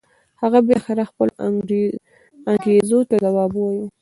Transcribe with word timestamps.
هغه 0.41 0.59
بالاخره 0.65 1.03
خپلو 1.11 1.31
انګېزو 2.51 2.99
ته 3.09 3.15
ځواب 3.25 3.51
و 3.55 3.59
وایه. 3.61 3.85